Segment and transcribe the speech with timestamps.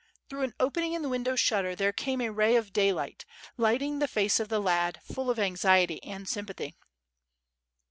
[0.29, 3.23] Through an opening in the window shutter there came a ray of daylight,
[3.55, 6.75] lighting the face of the lad, full of anxiety and sympathy.